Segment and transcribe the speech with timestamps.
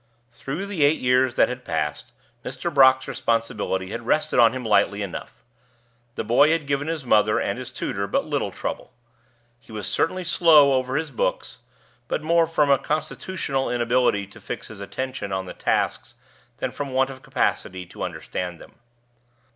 [0.31, 2.11] Through the eight years that had passed,
[2.43, 2.73] Mr.
[2.73, 5.43] Brock's responsibility had rested on him lightly enough.
[6.15, 8.91] The boy had given his mother and his tutor but little trouble.
[9.59, 11.59] He was certainly slow over his books,
[12.07, 16.15] but more from a constitutional inability to fix his attention on his tasks
[16.57, 18.73] than from want of capacity to understand them.